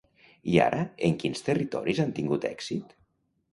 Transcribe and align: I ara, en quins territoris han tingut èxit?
I 0.53 0.55
ara, 0.67 0.79
en 1.09 1.19
quins 1.25 1.45
territoris 1.51 2.01
han 2.07 2.17
tingut 2.21 2.51
èxit? 2.53 2.99